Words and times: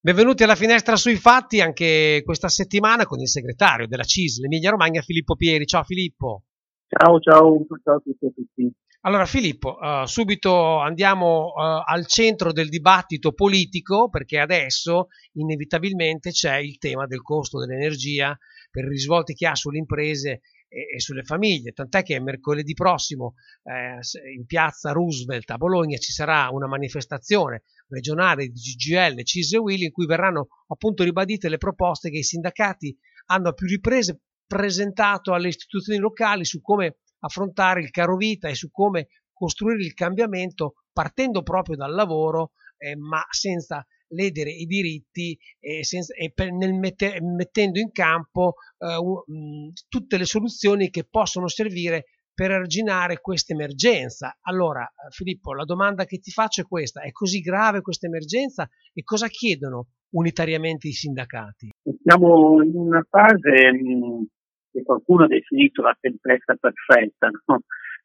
Benvenuti 0.00 0.44
alla 0.44 0.54
finestra 0.54 0.94
sui 0.94 1.16
fatti 1.16 1.60
anche 1.60 2.22
questa 2.24 2.48
settimana 2.48 3.04
con 3.04 3.18
il 3.18 3.28
segretario 3.28 3.88
della 3.88 4.04
CIS, 4.04 4.38
l'Emilia 4.38 4.70
Romagna, 4.70 5.02
Filippo 5.02 5.34
Pieri. 5.34 5.66
Ciao 5.66 5.82
Filippo. 5.82 6.44
Ciao, 6.86 7.18
ciao, 7.18 7.66
ciao 7.82 7.96
a 7.96 8.00
tutti. 8.00 8.26
A 8.26 8.30
tutti. 8.32 8.72
Allora 9.00 9.26
Filippo, 9.26 9.76
uh, 9.76 10.06
subito 10.06 10.78
andiamo 10.78 11.46
uh, 11.46 11.82
al 11.84 12.06
centro 12.06 12.52
del 12.52 12.68
dibattito 12.68 13.32
politico 13.32 14.08
perché 14.08 14.38
adesso 14.38 15.08
inevitabilmente 15.32 16.30
c'è 16.30 16.58
il 16.58 16.78
tema 16.78 17.06
del 17.06 17.20
costo 17.20 17.58
dell'energia 17.58 18.38
per 18.70 18.84
i 18.84 18.90
risvolti 18.90 19.34
che 19.34 19.48
ha 19.48 19.56
sulle 19.56 19.78
imprese 19.78 20.42
e, 20.68 20.94
e 20.94 21.00
sulle 21.00 21.24
famiglie, 21.24 21.72
tant'è 21.72 22.02
che 22.02 22.20
mercoledì 22.20 22.74
prossimo 22.74 23.34
eh, 23.64 23.98
in 24.36 24.46
piazza 24.46 24.92
Roosevelt 24.92 25.50
a 25.50 25.56
Bologna 25.56 25.96
ci 25.96 26.12
sarà 26.12 26.48
una 26.52 26.68
manifestazione 26.68 27.64
regionale 27.88 28.48
di 28.48 28.60
GGL, 28.60 29.22
CIS 29.22 29.54
e 29.54 29.58
Will 29.58 29.82
in 29.82 29.92
cui 29.92 30.06
verranno 30.06 30.48
appunto 30.68 31.02
ribadite 31.02 31.48
le 31.48 31.58
proposte 31.58 32.10
che 32.10 32.18
i 32.18 32.22
sindacati 32.22 32.96
hanno 33.26 33.48
a 33.48 33.52
più 33.52 33.66
riprese 33.66 34.20
presentato 34.46 35.34
alle 35.34 35.48
istituzioni 35.48 35.98
locali 35.98 36.44
su 36.44 36.60
come 36.60 36.98
affrontare 37.20 37.80
il 37.80 37.90
caro 37.90 38.16
vita 38.16 38.48
e 38.48 38.54
su 38.54 38.70
come 38.70 39.08
costruire 39.32 39.82
il 39.82 39.94
cambiamento 39.94 40.74
partendo 40.92 41.42
proprio 41.42 41.76
dal 41.76 41.92
lavoro 41.94 42.52
eh, 42.78 42.96
ma 42.96 43.24
senza 43.30 43.86
ledere 44.08 44.50
i 44.50 44.64
diritti 44.64 45.38
e, 45.58 45.84
senza, 45.84 46.14
e 46.14 46.32
per, 46.32 46.52
mette, 46.52 47.20
mettendo 47.20 47.78
in 47.78 47.90
campo 47.92 48.54
eh, 48.78 48.96
uh, 48.96 49.72
tutte 49.88 50.16
le 50.16 50.24
soluzioni 50.24 50.90
che 50.90 51.04
possono 51.04 51.48
servire 51.48 52.04
per 52.38 52.52
arginare 52.52 53.18
questa 53.20 53.52
emergenza. 53.52 54.38
Allora, 54.42 54.88
Filippo, 55.10 55.54
la 55.54 55.64
domanda 55.64 56.04
che 56.04 56.18
ti 56.18 56.30
faccio 56.30 56.60
è 56.60 56.64
questa: 56.64 57.02
è 57.02 57.10
così 57.10 57.40
grave 57.40 57.80
questa 57.80 58.06
emergenza 58.06 58.68
e 58.94 59.02
cosa 59.02 59.26
chiedono 59.26 59.88
unitariamente 60.10 60.86
i 60.86 60.92
sindacati? 60.92 61.70
Siamo 62.00 62.62
in 62.62 62.76
una 62.76 63.04
fase 63.10 63.72
mh, 63.72 64.26
che 64.70 64.82
qualcuno 64.84 65.24
ha 65.24 65.26
definito 65.26 65.82
la 65.82 65.96
tempesta 65.98 66.54
perfetta, 66.54 67.28
no? 67.46 67.62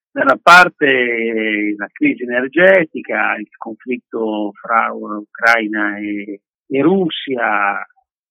da 0.09 0.22
una 0.23 0.39
parte 0.42 1.76
la 1.78 1.88
crisi 1.92 2.23
energetica, 2.23 3.36
il 3.38 3.56
conflitto 3.56 4.52
fra 4.59 4.92
Ucraina 4.94 6.00
e, 6.00 6.42
e 6.66 6.81
Russia, 6.81 7.86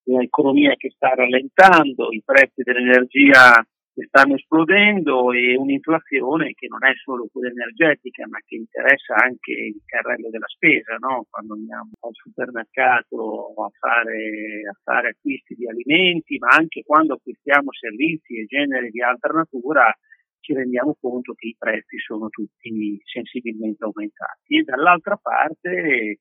l'economia 0.07 0.75
che 0.75 0.91
sta 0.91 1.15
rallentando, 1.15 2.11
i 2.11 2.23
prezzi 2.25 2.63
dell'energia 2.65 3.65
che 3.95 4.07
stanno 4.07 4.35
esplodendo 4.35 5.33
e 5.33 5.57
un'inflazione 5.57 6.55
che 6.55 6.67
non 6.67 6.85
è 6.85 6.93
solo 6.95 7.29
quella 7.31 7.51
energetica 7.51 8.27
ma 8.27 8.39
che 8.45 8.57
interessa 8.57 9.15
anche 9.15 9.53
il 9.53 9.83
carrello 9.85 10.31
della 10.31 10.49
spesa, 10.49 10.97
no? 10.97 11.27
quando 11.29 11.55
andiamo 11.55 11.91
al 12.01 12.15
supermercato 12.15 13.53
a 13.57 13.71
fare, 13.79 14.63
a 14.71 14.77
fare 14.83 15.09
acquisti 15.11 15.55
di 15.55 15.69
alimenti 15.69 16.39
ma 16.39 16.49
anche 16.57 16.83
quando 16.85 17.15
acquistiamo 17.15 17.73
servizi 17.73 18.39
e 18.39 18.47
generi 18.47 18.91
di 18.91 19.03
altra 19.03 19.33
natura 19.33 19.95
ci 20.41 20.55
rendiamo 20.55 20.97
conto 20.99 21.35
che 21.35 21.49
i 21.49 21.57
prezzi 21.57 21.99
sono 21.99 22.29
tutti 22.29 22.99
sensibilmente 23.05 23.85
aumentati 23.85 24.59
e 24.59 24.63
dall'altra 24.65 25.17
parte 25.17 26.19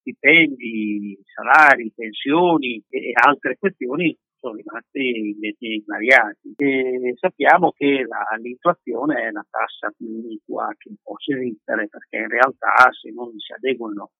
stipendi, 0.00 1.18
salari, 1.24 1.90
pensioni 1.94 2.82
e 2.90 3.12
altre 3.14 3.56
questioni 3.58 4.14
sono 4.44 4.56
rimasti 4.56 5.32
invece 5.32 5.66
invariati. 5.80 6.52
E 6.56 7.14
sappiamo 7.16 7.72
che 7.72 8.04
la, 8.04 8.36
l'inflazione 8.36 9.22
è 9.22 9.30
la 9.30 9.46
tassa 9.48 9.90
più 9.96 10.06
iniqua 10.06 10.68
che 10.76 10.92
può 11.02 11.16
esistere 11.16 11.88
perché 11.88 12.16
in 12.18 12.28
realtà 12.28 12.92
se 12.92 13.10
non 13.10 13.32
si 13.38 13.52
adeguano 13.52 14.10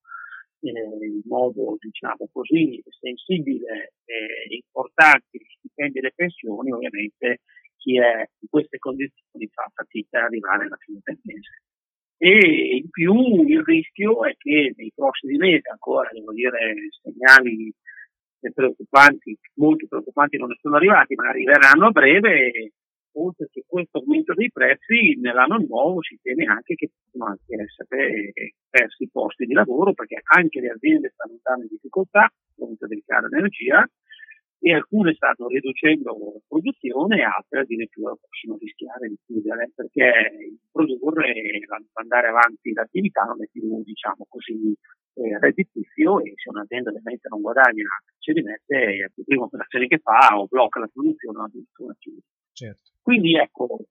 eh, 0.60 0.70
in 0.70 1.20
modo 1.26 1.76
diciamo 1.78 2.28
così 2.32 2.82
sensibile 2.98 3.92
e 4.06 4.54
importanti 4.54 5.36
gli 5.36 5.52
stipendi 5.58 5.98
e 5.98 6.00
le 6.00 6.12
pensioni, 6.14 6.72
ovviamente 6.72 7.40
chi 7.76 7.98
è 7.98 8.26
in 8.40 8.48
queste 8.48 8.78
condizioni 8.78 9.46
fa 9.52 9.70
fatica 9.74 10.20
ad 10.20 10.24
arrivare 10.24 10.64
alla 10.64 10.78
fine 10.80 11.00
del 11.04 11.20
mese. 11.22 11.60
E 12.16 12.78
in 12.80 12.88
più 12.88 13.12
il 13.44 13.62
rischio 13.62 14.24
è 14.24 14.34
che 14.38 14.72
nei 14.76 14.90
prossimi 14.94 15.36
mesi, 15.36 15.68
ancora 15.68 16.08
devo 16.12 16.32
dire, 16.32 16.74
segnali 17.02 17.70
preoccupanti, 18.52 19.36
molto 19.54 19.86
preoccupanti 19.86 20.36
non 20.36 20.48
ne 20.48 20.56
sono 20.60 20.76
arrivati, 20.76 21.14
ma 21.14 21.28
arriveranno 21.28 21.86
a 21.86 21.90
breve, 21.90 22.72
oltre 23.16 23.48
che 23.50 23.64
questo 23.66 23.98
aumento 23.98 24.34
dei 24.34 24.50
prezzi, 24.50 25.18
nell'anno 25.20 25.58
nuovo 25.58 26.02
si 26.02 26.18
teme 26.20 26.44
anche 26.44 26.74
che 26.74 26.90
possano 26.90 27.30
anche 27.30 27.62
essere 27.62 28.32
persi 28.68 29.08
posti 29.10 29.46
di 29.46 29.52
lavoro, 29.52 29.92
perché 29.92 30.20
anche 30.22 30.60
le 30.60 30.70
aziende 30.70 31.12
stanno 31.14 31.34
andando 31.42 31.62
in 31.62 31.68
difficoltà, 31.70 32.24
a 32.24 32.86
del 32.86 33.02
caro 33.06 33.26
energia, 33.26 33.86
e 34.64 34.72
alcune 34.72 35.12
stanno 35.12 35.46
riducendo 35.48 36.08
la 36.08 36.40
produzione, 36.48 37.20
altre 37.22 37.60
addirittura 37.60 38.16
possono 38.16 38.56
rischiare 38.56 39.08
di 39.08 39.18
chiudere 39.26 39.70
perché 39.74 40.56
produrre 40.72 41.34
e 41.34 41.60
andare 41.92 42.28
avanti 42.28 42.72
l'attività 42.72 43.24
non 43.24 43.42
è 43.42 43.48
più 43.52 43.82
diciamo 43.82 44.24
così 44.26 44.72
eh, 45.20 45.38
redditizio 45.38 46.20
e 46.20 46.32
se 46.36 46.48
un'azienda 46.48 46.88
ovviamente 46.88 47.28
non 47.28 47.42
guadagna 47.42 47.84
ci 48.18 48.32
rimette 48.32 49.12
la 49.14 49.22
prima 49.22 49.44
operazione 49.44 49.86
che 49.86 49.98
fa 49.98 50.32
o 50.32 50.46
blocca 50.46 50.80
la 50.80 50.88
produzione 50.90 51.36
o 51.36 51.44
addirittura 51.44 51.94
chiude. 51.98 52.22
Certo. 52.52 52.90
Quindi 53.02 53.36
ecco, 53.36 53.84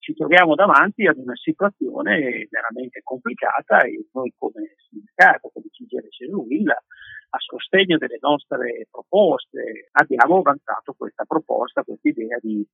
ci 0.00 0.12
troviamo 0.12 0.54
davanti 0.54 1.06
ad 1.06 1.16
una 1.16 1.36
situazione 1.36 2.46
veramente 2.50 3.00
complicata 3.02 3.84
e 3.84 4.04
noi 4.12 4.34
come 4.36 4.74
sindacato, 4.90 5.48
come 5.48 5.68
CGL 5.70 6.10
Cesuilla, 6.10 6.76
a 7.30 7.38
sostegno 7.38 7.96
delle 7.98 8.18
nostre 8.20 8.86
proposte. 8.90 9.88
Abbiamo 9.92 10.38
avanzato 10.38 10.94
questa 10.96 11.24
proposta, 11.24 11.82
questa 11.82 12.08
idea 12.08 12.38
di 12.40 12.66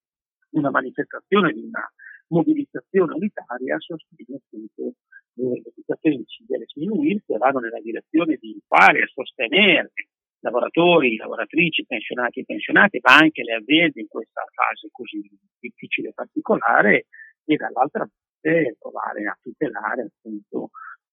una 0.50 0.70
manifestazione, 0.70 1.52
di 1.52 1.62
una 1.62 1.84
mobilitazione 2.28 3.14
unitaria 3.14 3.76
a 3.76 3.80
sostegno 3.80 4.40
appunto 4.42 4.96
delle 5.32 5.62
di 5.62 6.24
CGL 6.24 6.66
Cesuilla 6.66 7.20
che 7.26 7.36
vanno 7.36 7.58
nella 7.60 7.80
direzione 7.80 8.36
di 8.40 8.58
fare 8.66 9.02
a 9.02 9.06
sostenere 9.06 9.92
lavoratori, 10.40 11.16
lavoratrici, 11.16 11.84
pensionati 11.86 12.40
e 12.40 12.44
pensionate, 12.44 13.00
ma 13.02 13.16
anche 13.16 13.42
le 13.42 13.54
aziende 13.54 14.00
in 14.00 14.08
questa 14.08 14.42
fase 14.52 14.88
così 14.90 15.20
difficile 15.58 16.08
e 16.08 16.12
particolare 16.14 17.06
e 17.44 17.56
dall'altra 17.56 18.08
parte 18.46 18.76
provare 18.78 19.26
a 19.26 19.38
tutelare 19.40 20.02
appunto 20.02 20.70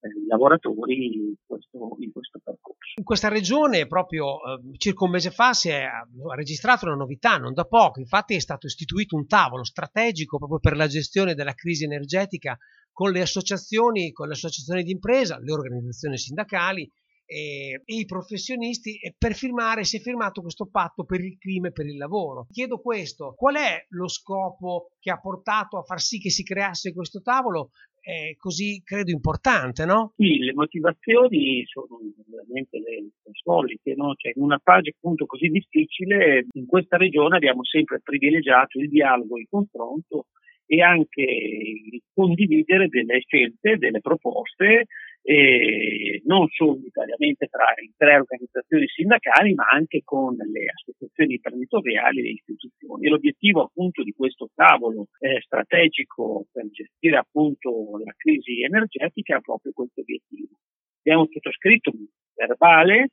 i 0.08 0.26
lavoratori 0.26 1.14
in 1.14 1.34
questo, 1.46 1.96
in 1.98 2.12
questo, 2.12 2.40
percorso. 2.42 2.78
In 2.96 3.04
questa 3.04 3.28
regione 3.28 3.86
proprio 3.86 4.36
eh, 4.36 4.76
circa 4.76 5.04
un 5.04 5.10
mese 5.10 5.30
fa 5.30 5.52
si 5.52 5.68
è 5.70 5.86
registrata 6.34 6.86
una 6.86 6.96
novità, 6.96 7.36
non 7.38 7.54
da 7.54 7.64
poco, 7.64 8.00
infatti 8.00 8.34
è 8.34 8.40
stato 8.40 8.66
istituito 8.66 9.16
un 9.16 9.26
tavolo 9.26 9.64
strategico 9.64 10.38
proprio 10.38 10.58
per 10.58 10.76
la 10.76 10.86
gestione 10.86 11.34
della 11.34 11.54
crisi 11.54 11.84
energetica 11.84 12.56
con 12.92 13.10
le 13.10 13.22
associazioni, 13.22 14.12
con 14.12 14.28
le 14.28 14.34
associazioni 14.34 14.82
di 14.82 14.92
impresa, 14.92 15.38
le 15.38 15.52
organizzazioni 15.52 16.16
sindacali 16.16 16.88
e, 17.26 17.82
e 17.84 17.94
i 17.94 18.04
professionisti 18.04 18.98
e 18.98 19.14
per 19.16 19.34
firmare 19.34 19.84
si 19.84 19.96
è 19.96 20.00
firmato 20.00 20.42
questo 20.42 20.66
patto 20.66 21.04
per 21.04 21.20
il 21.20 21.38
clima 21.38 21.68
e 21.68 21.72
per 21.72 21.86
il 21.86 21.96
lavoro. 21.96 22.46
Chiedo 22.50 22.80
questo, 22.80 23.34
qual 23.34 23.56
è 23.56 23.86
lo 23.90 24.08
scopo 24.08 24.90
che 25.00 25.10
ha 25.10 25.18
portato 25.18 25.78
a 25.78 25.82
far 25.82 26.00
sì 26.00 26.18
che 26.18 26.30
si 26.30 26.44
creasse 26.44 26.92
questo 26.92 27.20
tavolo 27.22 27.70
è 28.04 28.36
così 28.36 28.82
credo 28.84 29.10
importante, 29.10 29.86
no? 29.86 30.12
Sì, 30.16 30.36
le 30.38 30.52
motivazioni 30.52 31.64
sono 31.64 31.98
veramente 32.28 32.78
le, 32.78 33.00
le 33.00 33.32
solite, 33.32 33.94
no? 33.94 34.12
Cioè, 34.14 34.32
in 34.36 34.42
una 34.42 34.60
fase 34.62 34.90
appunto 34.94 35.24
così 35.24 35.48
difficile, 35.48 36.46
in 36.52 36.66
questa 36.66 36.98
regione 36.98 37.36
abbiamo 37.36 37.64
sempre 37.64 38.00
privilegiato 38.02 38.78
il 38.78 38.90
dialogo, 38.90 39.38
il 39.38 39.46
confronto 39.48 40.26
e 40.66 40.82
anche 40.82 41.22
il 41.22 42.02
condividere 42.12 42.88
delle 42.88 43.20
scelte, 43.20 43.78
delle 43.78 44.00
proposte 44.00 44.86
eh, 45.26 46.20
non 46.26 46.46
solo 46.48 46.74
unitariamente 46.74 47.46
tra 47.46 47.64
le 47.76 47.90
tre 47.96 48.16
organizzazioni 48.16 48.86
sindacali, 48.86 49.54
ma 49.54 49.64
anche 49.72 50.02
con 50.04 50.36
le 50.36 50.66
associazioni 50.72 51.34
imprenditoriali 51.34 52.18
e 52.18 52.22
le 52.22 52.28
istituzioni. 52.30 53.06
E 53.06 53.08
l'obiettivo 53.08 53.62
appunto 53.62 54.02
di 54.02 54.12
questo 54.12 54.50
tavolo 54.54 55.08
eh, 55.20 55.40
strategico 55.40 56.46
per 56.52 56.68
gestire 56.70 57.16
appunto 57.16 57.98
la 58.04 58.12
crisi 58.16 58.62
energetica 58.62 59.38
è 59.38 59.40
proprio 59.40 59.72
questo 59.72 60.02
obiettivo. 60.02 60.58
Abbiamo 61.00 61.26
sottoscritto 61.30 61.90
un 61.90 62.04
verbale 62.34 63.10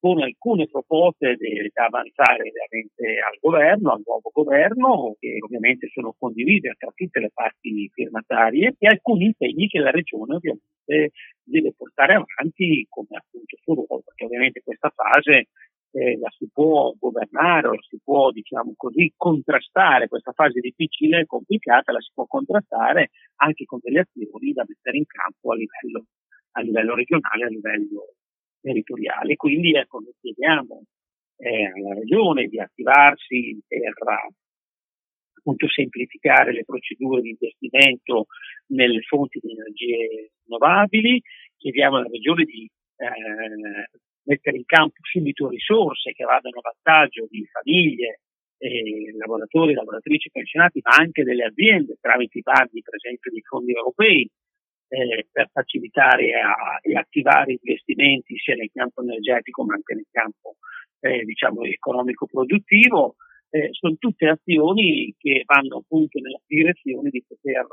con 0.00 0.18
alcune 0.22 0.66
proposte 0.66 1.36
da 1.36 1.84
avanzare 1.84 2.50
veramente 2.50 3.20
al 3.20 3.36
governo, 3.38 3.92
al 3.92 4.02
nuovo 4.04 4.30
governo, 4.32 5.14
che 5.20 5.36
ovviamente 5.44 5.88
sono 5.92 6.14
condivise 6.18 6.74
tra 6.78 6.90
tutte 6.94 7.20
le 7.20 7.30
parti 7.32 7.88
firmatarie, 7.92 8.76
e 8.78 8.86
alcuni 8.88 9.26
impegni 9.26 9.68
che 9.68 9.78
la 9.78 9.90
Regione 9.90 10.36
ovviamente 10.36 11.12
deve 11.42 11.74
portare 11.76 12.14
avanti 12.14 12.86
come 12.88 13.08
appunto 13.10 13.56
suo 13.62 13.74
ruolo, 13.74 14.02
perché 14.02 14.24
ovviamente 14.24 14.62
questa 14.64 14.88
fase 14.88 15.48
eh, 15.92 16.18
la 16.18 16.30
si 16.30 16.48
può 16.50 16.94
governare 16.98 17.68
o 17.68 17.74
la 17.74 17.82
si 17.86 18.00
può, 18.02 18.30
diciamo 18.30 18.72
così, 18.76 19.12
contrastare, 19.16 20.08
questa 20.08 20.32
fase 20.32 20.60
difficile 20.60 21.20
e 21.20 21.26
complicata 21.26 21.92
la 21.92 22.00
si 22.00 22.10
può 22.14 22.24
contrastare 22.26 23.10
anche 23.36 23.66
con 23.66 23.80
delle 23.82 24.00
azioni 24.00 24.52
da 24.52 24.64
mettere 24.66 24.96
in 24.96 25.04
campo 25.04 25.52
a 25.52 25.56
livello, 25.56 26.06
a 26.52 26.60
livello 26.62 26.94
regionale, 26.94 27.44
a 27.44 27.48
livello 27.48 28.14
territoriali. 28.60 29.36
Quindi 29.36 29.74
ecco, 29.74 29.98
noi 29.98 30.14
chiediamo 30.20 30.82
eh, 31.36 31.66
alla 31.66 31.94
Regione 31.94 32.46
di 32.46 32.60
attivarsi 32.60 33.58
per 33.66 33.94
appunto 35.40 35.68
semplificare 35.68 36.52
le 36.52 36.64
procedure 36.64 37.22
di 37.22 37.30
investimento 37.30 38.26
nelle 38.68 39.00
fonti 39.00 39.40
di 39.42 39.52
energie 39.52 40.32
rinnovabili, 40.44 41.20
chiediamo 41.56 41.96
alla 41.96 42.08
Regione 42.08 42.44
di 42.44 42.70
eh, 42.96 43.88
mettere 44.24 44.56
in 44.56 44.64
campo 44.66 45.00
subito 45.00 45.48
risorse 45.48 46.12
che 46.12 46.24
vadano 46.24 46.58
a 46.58 46.72
vantaggio 46.72 47.26
di 47.28 47.44
famiglie, 47.46 48.20
eh, 48.58 49.14
lavoratori, 49.16 49.72
lavoratrici 49.72 50.30
pensionati, 50.30 50.80
ma 50.82 50.96
anche 50.96 51.24
delle 51.24 51.44
aziende 51.44 51.96
tramite 52.00 52.38
i 52.38 52.42
bandi 52.42 52.82
per 52.82 52.94
esempio 52.94 53.30
di 53.30 53.40
fondi 53.40 53.72
europei 53.72 54.28
eh, 54.88 55.26
per 55.32 55.48
facilitare 55.50 56.32
a, 56.34 56.78
e 56.82 56.94
attivare 56.96 57.52
investimenti 57.52 57.89
sia 58.42 58.54
nel 58.54 58.70
campo 58.72 59.02
energetico 59.02 59.64
ma 59.64 59.74
anche 59.74 59.94
nel 59.94 60.06
campo 60.10 60.56
eh, 61.00 61.24
diciamo, 61.24 61.62
economico-produttivo. 61.64 63.16
Eh, 63.52 63.68
sono 63.72 63.96
tutte 63.98 64.28
azioni 64.28 65.12
che 65.18 65.42
vanno 65.44 65.78
appunto 65.78 66.20
nella 66.20 66.40
direzione 66.46 67.10
di 67.10 67.24
poter 67.26 67.66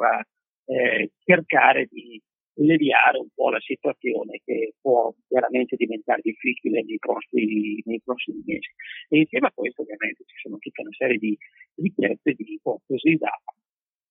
eh, 0.65 1.11
cercare 1.23 1.87
di 1.91 2.19
alleviare 2.57 3.19
un 3.19 3.29
po' 3.33 3.51
la 3.51 3.59
situazione 3.59 4.41
che 4.43 4.73
può 4.81 5.13
veramente 5.27 5.75
diventare 5.75 6.21
difficile 6.23 6.83
nei 6.83 6.97
prossimi, 6.97 7.79
nei 7.85 8.01
prossimi 8.03 8.41
mesi. 8.45 8.69
E 9.09 9.19
insieme 9.19 9.47
a 9.47 9.51
questo 9.53 9.83
ovviamente 9.83 10.23
ci 10.25 10.35
sono 10.41 10.57
tutta 10.57 10.81
una 10.81 10.91
serie 10.97 11.17
di 11.17 11.37
richieste, 11.75 12.33
di 12.33 12.53
ipotesi 12.53 13.15
da 13.15 13.31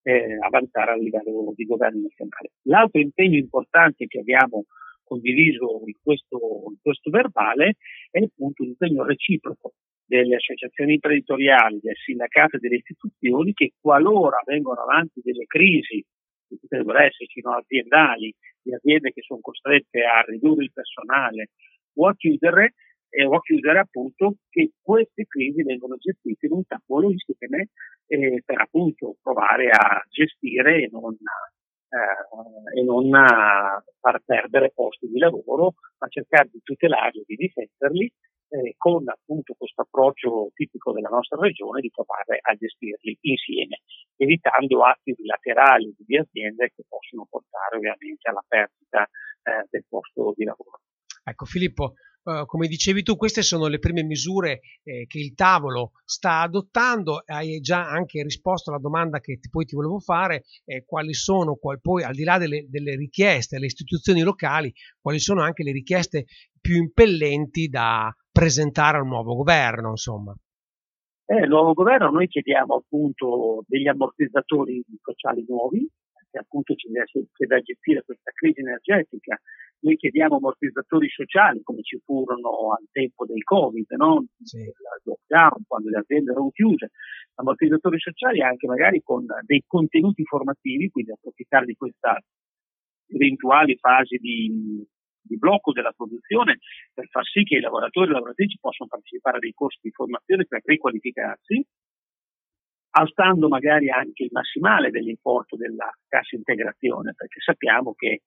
eh, 0.03 0.39
avanzare 0.41 0.93
a 0.93 0.97
livello 0.97 1.53
di 1.57 1.65
governo 1.65 2.03
nazionale. 2.03 2.53
L'altro 2.63 3.01
impegno 3.01 3.37
importante 3.37 4.07
che 4.07 4.21
abbiamo 4.21 4.67
condiviso 5.07 5.83
in 5.87 5.95
questo, 6.03 6.39
in 6.69 6.79
questo 6.83 7.11
verbale 7.11 7.77
è 8.11 8.19
appunto 8.23 8.65
l'impegno 8.65 9.05
reciproco 9.05 9.75
delle 10.05 10.37
associazioni 10.37 10.95
imprenditoriali, 10.95 11.81
del 11.81 11.97
sindacato 11.97 12.57
e 12.57 12.59
delle 12.61 12.77
istituzioni 12.77 13.53
che 13.53 13.73
qualora 13.81 14.41
vengono 14.45 14.83
avanti 14.83 15.21
delle 15.23 15.47
crisi 15.47 16.05
che 16.49 16.57
potrebbero 16.61 16.99
esserci 17.01 17.41
no, 17.43 17.57
aziendali, 17.57 18.33
di 18.63 18.73
aziende 18.73 19.13
che 19.13 19.23
sono 19.23 19.41
costrette 19.41 20.05
a 20.05 20.21
ridurre 20.27 20.65
il 20.65 20.73
personale 20.73 21.51
o 21.95 22.09
a 22.09 22.15
chiudere, 22.15 22.75
eh, 23.09 23.25
o 23.25 23.35
a 23.35 23.41
chiudere 23.41 23.79
appunto 23.81 24.37
che 24.49 24.73
queste 24.81 25.25
crisi 25.27 25.63
vengono 25.63 25.97
gestite 25.97 26.47
in 26.47 26.53
un 26.53 26.65
tavolo 26.67 27.11
insieme 27.11 27.71
eh, 28.07 28.43
per 28.45 28.61
appunto 28.61 29.17
provare 29.21 29.71
a 29.71 30.05
gestire 30.09 30.83
e 30.83 30.89
non, 30.91 31.17
eh, 31.89 32.79
e 32.79 32.83
non 32.83 33.11
far 34.01 34.23
perdere 34.25 34.73
posti 34.75 35.07
di 35.09 35.19
lavoro, 35.19 35.75
ma 35.99 36.09
cercare 36.09 36.49
di 36.53 36.61
tutelarli, 36.63 37.25
di 37.27 37.37
difenderli 37.37 38.13
eh, 38.49 38.75
con 38.77 39.09
appunto 39.09 39.55
questo 39.59 39.83
approccio 39.83 40.51
tipico 40.55 40.93
della 40.93 41.09
nostra 41.09 41.39
regione 41.41 41.81
di 41.81 41.91
provare 41.91 42.39
a 42.41 42.55
gestirli 42.55 43.19
insieme, 43.23 43.81
evitando 44.17 44.85
atti 44.85 45.15
bilaterali 45.15 45.95
di 45.99 46.17
aziende 46.17 46.73
che 46.75 46.85
possono 46.89 47.27
portare 47.29 47.77
ovviamente 47.77 48.29
alla 48.29 48.45
perdita 48.47 49.03
eh, 49.03 49.67
del 49.71 49.85
posto 49.89 50.33
di 50.37 50.45
lavoro. 50.45 50.81
Ecco 51.25 51.45
Filippo, 51.45 51.95
Uh, 52.27 52.45
come 52.45 52.67
dicevi 52.67 53.05
tu, 53.05 53.15
queste 53.15 53.43
sono 53.43 53.69
le 53.69 53.79
prime 53.79 54.03
misure 54.03 54.59
eh, 54.83 55.07
che 55.07 55.21
il 55.21 55.35
tavolo 55.37 55.93
sta 56.05 56.41
adottando. 56.41 57.23
Hai 57.25 57.61
già 57.61 57.89
anche 57.89 58.21
risposto 58.25 58.71
alla 58.71 58.81
domanda 58.81 59.21
che 59.21 59.39
ti, 59.39 59.49
poi 59.49 59.65
ti 59.65 59.77
volevo 59.77 60.01
fare, 60.01 60.43
eh, 60.65 60.85
quali 60.85 61.15
sono, 61.15 61.55
qual, 61.55 61.81
poi 61.81 62.03
al 62.03 62.15
di 62.15 62.25
là 62.25 62.37
delle, 62.37 62.67
delle, 62.69 62.97
richieste 62.97 63.55
alle 63.55 63.67
istituzioni 63.67 64.23
locali, 64.23 64.75
quali 65.01 65.21
sono 65.21 65.43
anche 65.43 65.63
le 65.63 65.71
richieste 65.71 66.25
più 66.61 66.75
impellenti 66.79 67.69
da 67.69 68.13
presentare 68.33 68.99
al 68.99 69.07
nuovo 69.07 69.37
governo, 69.37 69.91
insomma. 69.91 70.35
Eh, 71.27 71.43
il 71.43 71.49
nuovo 71.49 71.75
governo 71.75 72.11
noi 72.11 72.27
chiediamo 72.27 72.75
appunto 72.75 73.63
degli 73.69 73.87
ammortizzatori 73.87 74.83
sociali 75.01 75.45
nuovi, 75.47 75.89
che 76.29 76.39
appunto 76.39 76.75
ci 76.75 76.89
da 76.91 77.61
gestire 77.61 78.03
questa 78.05 78.33
crisi 78.33 78.61
energetica. 78.61 79.41
Noi 79.79 79.97
chiediamo 79.97 80.37
ammortizzatori 80.37 81.09
sociali 81.09 81.63
come 81.63 81.83
ci 81.83 82.01
furono 82.05 82.73
al 82.73 82.87
tempo 82.91 83.27
del 83.27 83.43
Covid, 83.43 83.87
no? 83.97 84.25
sì. 84.43 84.59
il 84.59 84.73
lockdown, 85.05 85.65
quando 85.67 85.91
le 85.91 85.99
aziende 85.99 86.33
erano 86.33 86.51
chiuse, 86.51 86.91
ammortizzatori 87.35 87.99
sociali 87.99 88.43
anche 88.43 88.67
magari 88.67 89.03
con 89.03 89.27
dei 89.43 89.63
contenuti 89.67 90.25
formativi, 90.25 90.89
quindi 90.89 91.13
approfittare 91.13 91.67
di 91.67 91.75
questa 91.75 92.19
eventuali 93.09 93.77
fasi 93.77 94.17
di 94.17 94.85
di 95.27 95.37
blocco 95.39 95.73
della 95.73 95.93
produzione 95.93 96.61
per 96.95 97.09
far 97.09 97.25
sì 97.25 97.43
che 97.43 97.57
i 97.57 97.61
lavoratori 97.61 98.07
e 98.07 98.09
le 98.09 98.15
lavoratrici 98.15 98.59
possano 98.61 98.89
partecipare 98.89 99.37
a 99.37 99.41
dei 99.41 99.53
corsi 99.53 99.79
di 99.83 99.91
formazione 99.91 100.47
per 100.47 100.63
riqualificarsi, 100.65 101.67
alzando 102.91 103.49
magari 103.49 103.91
anche 103.91 104.25
il 104.25 104.31
massimale 104.33 104.91
dell'importo 104.91 105.57
della 105.57 105.91
cassa 106.09 106.37
integrazione, 106.37 107.13
perché 107.15 107.41
sappiamo 107.41 107.93
che 107.95 108.23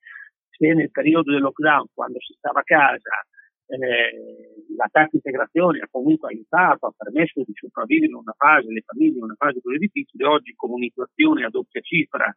se 0.60 0.74
nel 0.74 0.92
periodo 0.92 1.32
del 1.32 1.40
lockdown, 1.40 1.88
quando 1.94 2.20
si 2.20 2.36
stava 2.38 2.60
a 2.60 2.64
casa, 2.64 3.24
eh, 3.68 4.66
la 4.76 4.90
cassa 4.92 5.16
integrazione 5.16 5.80
ha 5.80 5.88
comunque 5.90 6.30
aiutato, 6.30 6.88
ha 6.88 6.94
permesso 6.96 7.42
di 7.46 7.54
sopravvivere 7.54 8.08
in 8.08 8.16
una 8.16 8.36
fase, 8.36 8.68
le 8.68 8.82
famiglie 8.82 9.18
in 9.18 9.24
una 9.24 9.38
fase 9.38 9.62
così 9.62 9.78
difficile, 9.78 10.26
oggi 10.26 10.54
con 10.56 10.72
un'inflazione 10.72 11.46
a 11.46 11.50
doppia 11.50 11.80
cifra 11.82 12.36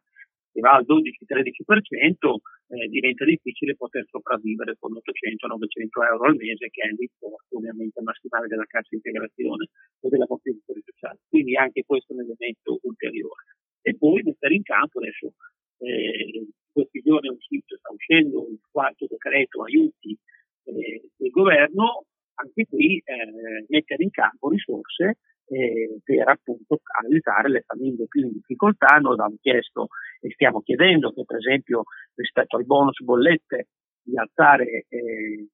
che 0.53 0.61
va 0.61 0.77
al 0.77 0.85
12-13%, 0.85 2.37
eh, 2.67 2.87
diventa 2.87 3.25
difficile 3.25 3.75
poter 3.75 4.05
sopravvivere 4.07 4.75
con 4.77 4.93
800-900 4.93 6.05
euro 6.13 6.25
al 6.25 6.35
mese, 6.35 6.69
che 6.69 6.83
è 6.83 6.89
l'importo 6.93 7.57
ovviamente 7.57 8.01
massimale 8.01 8.47
della 8.47 8.65
cassa 8.65 8.93
integrazione 8.93 9.67
o 9.99 10.09
della 10.09 10.27
contribuzione 10.27 10.81
sociale. 10.85 11.19
Quindi 11.27 11.57
anche 11.57 11.83
questo 11.83 12.13
è 12.13 12.15
un 12.15 12.21
elemento 12.21 12.79
ulteriore. 12.83 13.57
E 13.81 13.97
poi 13.97 14.21
mettere 14.21 14.53
in 14.53 14.61
campo 14.61 14.99
adesso, 14.99 15.33
eh, 15.79 16.47
questi 16.71 17.01
giorni 17.01 17.29
uscito, 17.29 17.75
sta 17.77 17.82
uscendo 18.03 18.47
il 18.49 18.59
quarto 18.69 19.05
decreto 19.07 19.63
aiuti 19.63 20.17
eh, 20.65 21.09
del 21.15 21.29
governo, 21.29 22.05
anche 22.35 22.65
qui 22.67 22.97
eh, 22.97 23.65
mettere 23.69 24.03
in 24.03 24.09
campo 24.09 24.49
risorse 24.49 25.17
eh, 25.47 25.99
per 26.03 26.27
appunto 26.27 26.79
aiutare 27.01 27.49
le 27.49 27.63
famiglie 27.65 28.05
più 28.07 28.21
in 28.21 28.33
difficoltà. 28.33 28.97
Noi 28.97 29.13
abbiamo 29.13 29.37
chiesto 29.41 29.87
e 30.19 30.29
stiamo 30.31 30.61
chiedendo 30.61 31.11
che 31.11 31.23
per 31.25 31.37
esempio 31.37 31.83
rispetto 32.15 32.57
al 32.57 32.65
bonus 32.65 33.01
bollette 33.01 33.67
di 34.01 34.17
alzare 34.17 34.85
eh, 34.89 35.47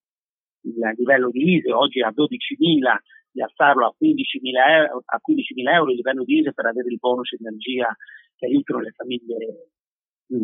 il 0.62 0.94
livello 0.98 1.30
di 1.30 1.56
ISE 1.56 1.72
oggi 1.72 2.02
a 2.02 2.10
12.000 2.10 2.98
di 3.32 3.42
alzarlo 3.42 3.86
a 3.86 3.96
15.000 3.96 4.88
euro, 4.88 5.04
a 5.06 5.22
15.000 5.22 5.74
euro 5.74 5.92
il 5.92 5.98
livello 5.98 6.24
di 6.24 6.40
ISE 6.40 6.54
per 6.54 6.66
avere 6.66 6.90
il 6.90 6.98
bonus 6.98 7.32
energia 7.34 7.96
che 8.36 8.46
aiutano 8.48 8.82
le 8.82 8.92
famiglie 8.92 9.70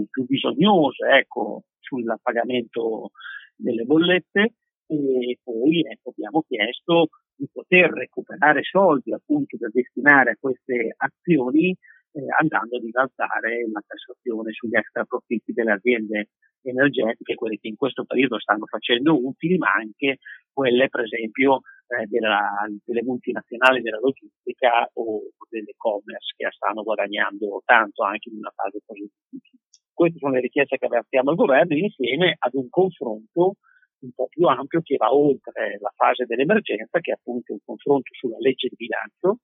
più, 0.09 0.25
bisognose 0.25 1.05
ecco, 1.07 1.63
sul 1.79 2.03
pagamento 2.21 3.11
delle 3.55 3.83
bollette 3.83 4.53
e 4.87 5.39
poi 5.43 5.81
ecco, 5.89 6.09
abbiamo 6.09 6.43
chiesto 6.47 7.09
di 7.35 7.47
poter 7.51 7.91
recuperare 7.91 8.61
soldi 8.63 9.13
appunto 9.13 9.57
da 9.57 9.69
destinare 9.71 10.31
a 10.31 10.37
queste 10.39 10.93
azioni 10.97 11.75
eh, 12.15 12.25
andando 12.39 12.77
ad 12.77 12.83
innalzare 12.83 13.67
la 13.71 13.81
tassazione 13.85 14.51
sugli 14.51 14.75
extra 14.75 15.03
profitti 15.03 15.51
delle 15.51 15.73
aziende 15.73 16.29
energetiche, 16.61 17.35
quelle 17.35 17.57
che 17.59 17.67
in 17.67 17.75
questo 17.75 18.05
periodo 18.05 18.39
stanno 18.39 18.65
facendo 18.65 19.23
utili, 19.23 19.57
ma 19.57 19.71
anche 19.71 20.17
quelle 20.51 20.89
per 20.89 21.01
esempio 21.01 21.61
eh, 21.87 22.05
della, 22.07 22.65
delle 22.83 23.03
multinazionali 23.03 23.81
della 23.81 23.99
logistica 23.99 24.89
o 24.93 25.21
dell'e-commerce 25.49 26.33
che 26.35 26.47
stanno 26.51 26.83
guadagnando 26.83 27.61
tanto 27.65 28.03
anche 28.03 28.29
in 28.29 28.37
una 28.37 28.51
fase 28.55 28.79
così 28.85 29.07
difficile. 29.29 29.64
Queste 29.95 30.19
sono 30.19 30.33
le 30.33 30.41
richieste 30.41 30.77
che 30.77 30.85
avvertiamo 30.85 31.29
al 31.29 31.37
governo 31.37 31.73
insieme 31.75 32.35
ad 32.37 32.53
un 32.53 32.67
confronto 32.69 33.55
un 33.99 34.11
po' 34.13 34.27
più 34.27 34.45
ampio 34.45 34.81
che 34.81 34.97
va 34.97 35.13
oltre 35.13 35.79
la 35.79 35.91
fase 35.95 36.25
dell'emergenza, 36.25 36.99
che 36.99 37.11
è 37.11 37.13
appunto 37.15 37.53
un 37.53 37.59
confronto 37.63 38.13
sulla 38.13 38.37
legge 38.39 38.67
di 38.67 38.75
bilancio 38.75 39.39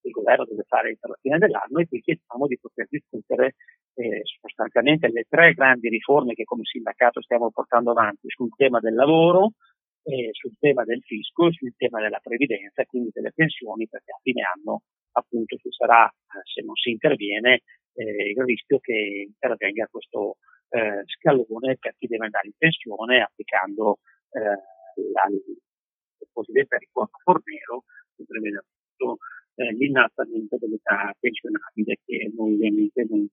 che 0.00 0.08
il 0.08 0.14
governo 0.14 0.46
deve 0.46 0.64
fare 0.66 0.88
entro 0.88 1.10
la 1.10 1.18
fine 1.20 1.36
dell'anno 1.36 1.78
e 1.78 1.86
qui 1.86 2.00
chiediamo 2.00 2.46
di 2.46 2.58
poter 2.58 2.86
discutere 2.88 3.54
eh, 3.94 4.22
sostanzialmente 4.40 5.08
le 5.08 5.26
tre 5.28 5.52
grandi 5.52 5.90
riforme 5.90 6.32
che 6.32 6.44
come 6.44 6.64
sindacato 6.64 7.20
stiamo 7.20 7.50
portando 7.50 7.90
avanti 7.90 8.28
sul 8.28 8.48
tema 8.56 8.80
del 8.80 8.94
lavoro, 8.94 9.52
eh, 10.04 10.30
sul 10.32 10.56
tema 10.58 10.84
del 10.84 11.02
fisco 11.02 11.48
e 11.48 11.52
sul 11.52 11.74
tema 11.76 12.00
della 12.00 12.20
previdenza 12.22 12.80
e 12.80 12.86
quindi 12.86 13.10
delle 13.12 13.32
pensioni 13.34 13.86
perché 13.86 14.12
a 14.12 14.20
fine 14.22 14.42
anno 14.42 14.82
appunto 15.12 15.56
ci 15.56 15.70
sarà, 15.70 16.06
eh, 16.08 16.40
se 16.44 16.62
non 16.62 16.74
si 16.74 16.90
interviene, 16.90 17.60
eh, 17.94 18.30
il 18.30 18.44
rischio 18.44 18.78
che 18.78 19.26
intervenga 19.26 19.88
questo 19.90 20.36
eh, 20.70 21.02
scalone 21.06 21.76
per 21.78 21.94
chi 21.98 22.06
deve 22.06 22.26
andare 22.26 22.46
in 22.46 22.54
pensione 22.56 23.22
applicando 23.22 23.98
eh, 24.30 24.40
la, 24.40 25.24
la 25.28 26.26
cosiddetta 26.32 26.76
riforma 26.76 27.18
Fornero 27.22 27.84
che 28.14 28.24
prevede 28.26 28.62
appunto 28.62 29.18
eh, 29.56 29.72
l'innalzamento 29.74 30.56
dell'età 30.58 31.14
pensionabile 31.18 31.98
che 32.04 32.30
noi 32.36 32.54
ovviamente 32.54 33.06
non, 33.08 33.26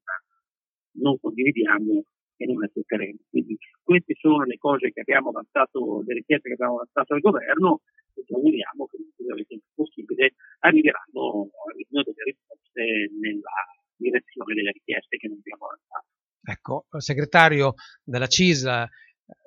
non 0.99 1.19
condividiamo 1.19 2.03
e 2.37 2.45
non 2.45 2.63
accetteremo. 2.63 3.19
Quindi 3.29 3.57
queste 3.83 4.13
sono 4.15 4.43
le 4.43 4.57
cose 4.57 4.91
che 4.91 5.01
abbiamo 5.01 5.29
avanzato, 5.29 6.03
le 6.05 6.13
richieste 6.13 6.49
che 6.49 6.53
abbiamo 6.53 6.75
avanzato 6.75 7.13
al 7.13 7.21
governo 7.21 7.81
e 8.13 8.23
ci 8.25 8.33
auguriamo 8.33 8.85
che 8.87 8.97
nel 8.97 9.45
più 9.45 9.59
possibile 9.73 10.33
arriveranno, 10.59 11.49
arriveranno 11.69 12.03
delle 12.03 12.23
risposte 12.25 13.09
nella 13.19 13.76
direzione 13.97 14.53
delle 14.53 14.71
richieste 14.71 15.17
che 15.17 15.27
noi 15.27 15.37
abbiamo 15.37 15.65
avanzato. 15.65 16.05
Ecco, 16.47 16.85
segretario 16.99 17.73
della 18.03 18.27
CISL 18.27 18.87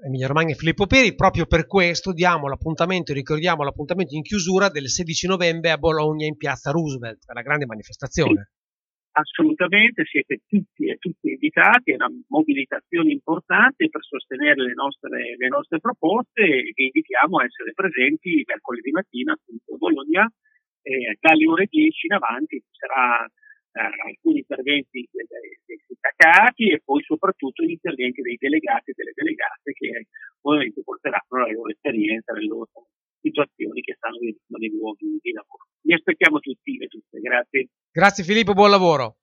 Emilia 0.04 0.26
Romagna 0.26 0.52
e 0.52 0.57
Filippo 0.57 0.87
Peri, 0.87 1.14
proprio 1.14 1.47
per 1.47 1.66
questo 1.66 2.12
diamo 2.12 2.49
l'appuntamento, 2.49 3.14
ricordiamo 3.14 3.62
l'appuntamento 3.64 4.14
in 4.14 4.23
chiusura 4.23 4.69
del 4.69 4.88
16 4.88 5.26
novembre 5.26 5.71
a 5.71 5.78
Bologna 5.78 6.26
in 6.26 6.37
piazza 6.37 6.71
Roosevelt, 6.71 7.25
per 7.25 7.35
la 7.35 7.42
grande 7.42 7.64
manifestazione. 7.64 8.50
Sì. 8.50 8.59
Assolutamente, 9.12 10.04
siete 10.04 10.42
tutti 10.47 10.87
e 10.87 10.97
tutti 10.97 11.30
invitati, 11.30 11.90
è 11.90 11.95
una 11.95 12.12
mobilitazione 12.28 13.11
importante 13.11 13.88
per 13.88 14.04
sostenere 14.04 14.62
le 14.62 14.75
nostre, 14.75 15.35
le 15.37 15.49
nostre 15.49 15.80
proposte 15.80 16.42
e 16.42 16.73
vi 16.75 16.85
invitiamo 16.85 17.40
a 17.40 17.45
essere 17.45 17.73
presenti 17.73 18.45
mercoledì 18.47 18.90
mattina 18.92 19.33
appunto 19.33 19.75
a 19.75 19.76
Bologna 19.76 20.30
eh, 20.83 21.16
dalle 21.19 21.47
ore 21.49 21.66
10 21.69 22.07
in 22.07 22.12
avanti 22.12 22.62
ci 22.71 22.85
eh, 22.87 23.28
alcuni 23.72 24.38
interventi 24.38 25.08
dei, 25.10 25.26
dei, 25.64 25.80
sindacati 25.86 26.70
e 26.70 26.80
poi 26.84 27.02
soprattutto 27.02 27.62
gli 27.62 27.72
interventi 27.72 28.22
dei 28.22 28.36
delegati 28.38 28.90
e 28.90 28.94
delle 28.96 29.12
delegate 29.14 29.72
che 29.72 30.06
ovviamente 30.42 30.82
porteranno 30.82 31.38
la 31.38 31.52
loro 31.52 31.70
esperienza, 31.70 32.32
le 32.32 32.46
loro 32.46 32.68
situazioni 33.20 33.80
che 33.82 33.94
stanno 33.94 34.18
vivendo 34.18 34.56
nei 34.58 34.70
luoghi 34.70 35.18
di 35.20 35.32
lavoro. 35.32 35.66
Vi 35.82 35.94
aspettiamo 35.94 36.38
tutti 36.40 36.76
e 36.76 36.86
tutte, 36.86 37.20
grazie. 37.20 37.68
Grazie 37.92 38.24
Filippo, 38.24 38.54
buon 38.54 38.70
lavoro. 38.70 39.16